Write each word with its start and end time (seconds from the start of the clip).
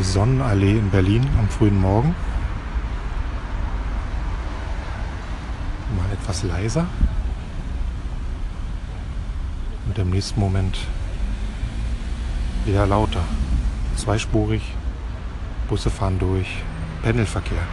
die 0.00 0.04
Sonnenallee 0.04 0.78
in 0.78 0.88
Berlin 0.88 1.28
am 1.38 1.46
frühen 1.50 1.78
Morgen. 1.78 2.14
Mal 5.94 6.10
etwas 6.10 6.42
leiser. 6.42 6.86
Und 9.84 9.98
im 9.98 10.08
nächsten 10.08 10.40
Moment 10.40 10.78
wieder 12.64 12.86
lauter. 12.86 13.22
Zweispurig, 13.94 14.62
Busse 15.68 15.90
fahren 15.90 16.18
durch, 16.18 16.48
Pendelverkehr. 17.02 17.66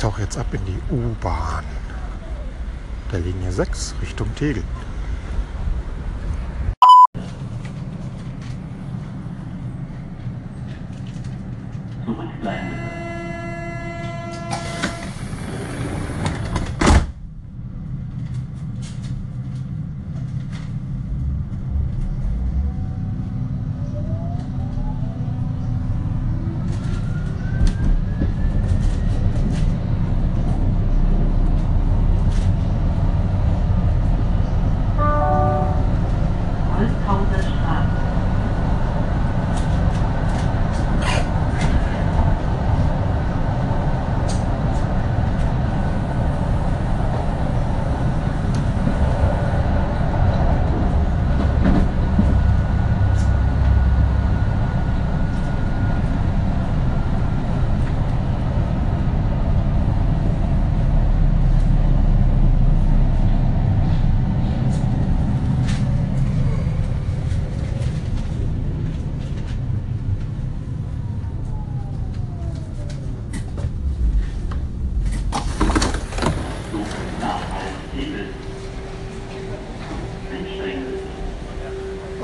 Tauche 0.00 0.22
jetzt 0.22 0.38
ab 0.38 0.46
in 0.52 0.64
die 0.64 0.78
U-Bahn 0.94 1.64
der 3.12 3.20
Linie 3.20 3.52
6 3.52 3.96
Richtung 4.00 4.34
Tegel. 4.34 4.62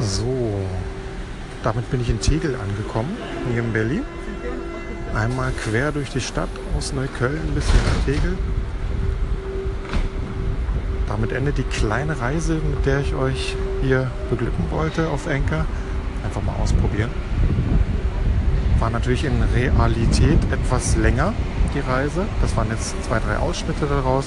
So, 0.01 0.61
damit 1.63 1.91
bin 1.91 2.01
ich 2.01 2.11
in 2.11 2.21
Tegel 2.21 2.55
angekommen, 2.55 3.17
hier 3.51 3.63
in 3.63 3.73
Berlin. 3.73 4.03
Einmal 5.15 5.51
quer 5.53 5.93
durch 5.93 6.11
die 6.11 6.21
Stadt 6.21 6.49
aus 6.77 6.93
Neukölln 6.93 7.55
bis 7.55 7.65
hier 7.67 7.81
nach 7.83 8.05
Tegel. 8.05 8.39
Damit 11.09 11.33
endet 11.33 11.59
die 11.59 11.63
kleine 11.63 12.21
Reise, 12.21 12.55
mit 12.55 12.85
der 12.85 13.01
ich 13.01 13.15
euch 13.15 13.57
hier 13.83 14.11
beglücken 14.31 14.65
wollte 14.71 15.09
auf 15.09 15.27
Enker. 15.27 15.65
Einfach 16.25 16.43
mal 16.43 16.55
ausprobieren. 16.63 17.11
War 18.79 18.91
natürlich 18.91 19.25
in 19.25 19.43
Realität 19.55 20.39
etwas 20.53 20.97
länger, 20.97 21.33
die 21.77 21.81
Reise. 21.81 22.25
Das 22.41 22.57
waren 22.57 22.71
jetzt 22.71 22.95
zwei, 23.05 23.19
drei 23.19 23.37
Ausschnitte 23.37 23.87
daraus. 23.87 24.27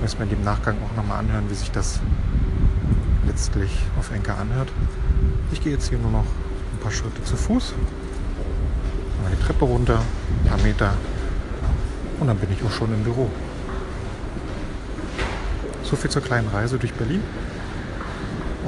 Müssen 0.00 0.18
wir 0.18 0.32
im 0.32 0.42
Nachgang 0.42 0.76
auch 0.82 0.96
nochmal 0.96 1.18
anhören, 1.18 1.44
wie 1.50 1.54
sich 1.54 1.70
das 1.70 2.00
letztlich 3.26 3.70
auf 3.98 4.10
Enker 4.10 4.38
anhört. 4.38 4.68
Ich 5.52 5.62
gehe 5.62 5.72
jetzt 5.72 5.90
hier 5.90 5.98
nur 5.98 6.10
noch 6.10 6.24
ein 6.24 6.78
paar 6.82 6.90
Schritte 6.90 7.22
zu 7.22 7.36
Fuß. 7.36 7.74
Die 9.30 9.44
Treppe 9.44 9.64
runter, 9.64 10.00
ein 10.42 10.48
paar 10.48 10.58
Meter. 10.58 10.94
Und 12.18 12.26
dann 12.26 12.38
bin 12.38 12.50
ich 12.52 12.64
auch 12.64 12.70
schon 12.70 12.92
im 12.92 13.02
Büro. 13.02 13.30
So 15.84 15.96
viel 15.96 16.10
zur 16.10 16.22
kleinen 16.22 16.48
Reise 16.48 16.78
durch 16.78 16.92
Berlin. 16.94 17.22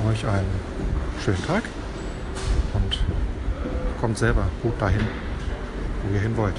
Euch 0.08 0.26
einen 0.26 0.46
schönen 1.25 1.44
Tag 1.46 1.62
und 2.75 2.99
kommt 4.00 4.19
selber 4.19 4.49
gut 4.62 4.75
dahin, 4.81 5.00
wo 6.02 6.14
ihr 6.14 6.20
hin 6.20 6.37
wollt. 6.37 6.56